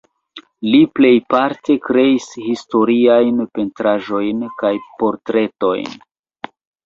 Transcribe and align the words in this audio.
Li 0.67 0.77
plejparte 0.99 1.75
kreis 1.87 2.29
historiajn 2.45 3.43
pentraĵojn 3.59 4.41
kaj 4.63 4.73
portretojn. 5.03 5.93